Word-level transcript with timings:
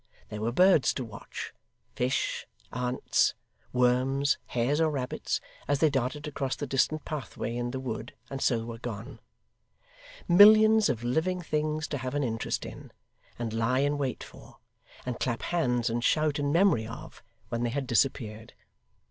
There 0.29 0.41
were 0.41 0.51
birds 0.51 0.95
to 0.95 1.05
watch; 1.05 1.53
fish; 1.93 2.47
ants; 2.73 3.35
worms; 3.71 4.39
hares 4.47 4.81
or 4.81 4.89
rabbits, 4.89 5.39
as 5.67 5.77
they 5.77 5.91
darted 5.91 6.25
across 6.27 6.55
the 6.55 6.65
distant 6.65 7.05
pathway 7.05 7.55
in 7.55 7.69
the 7.69 7.79
wood 7.79 8.15
and 8.27 8.41
so 8.41 8.65
were 8.65 8.79
gone: 8.79 9.19
millions 10.27 10.89
of 10.89 11.03
living 11.03 11.39
things 11.43 11.87
to 11.89 11.99
have 11.99 12.15
an 12.15 12.23
interest 12.23 12.65
in, 12.65 12.91
and 13.37 13.53
lie 13.53 13.81
in 13.81 13.99
wait 13.99 14.23
for, 14.23 14.57
and 15.05 15.19
clap 15.19 15.43
hands 15.43 15.87
and 15.87 16.03
shout 16.03 16.39
in 16.39 16.51
memory 16.51 16.87
of, 16.87 17.21
when 17.49 17.61
they 17.61 17.69
had 17.69 17.85
disappeared. 17.85 18.53